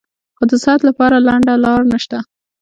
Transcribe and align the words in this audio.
خو 0.37 0.43
د 0.49 0.53
صحت 0.63 0.81
له 0.85 0.91
پاره 0.99 1.17
لنډه 1.27 1.53
لار 1.65 1.81
نشته- 1.91 2.17